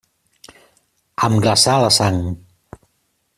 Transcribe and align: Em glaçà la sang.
Em 1.27 1.37
glaçà 1.45 1.77
la 1.85 1.93
sang. 1.99 2.19